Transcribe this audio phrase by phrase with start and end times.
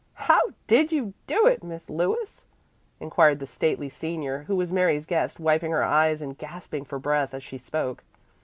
[0.25, 2.47] "How did you do it, Miss Lewis?"
[2.99, 7.35] inquired the stately senior, who was Mary's guest, wiping her eyes and gasping for breath
[7.35, 8.03] as she spoke.